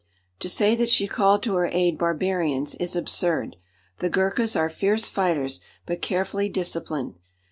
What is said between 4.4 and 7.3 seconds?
are fierce fighters, but carefully disciplined.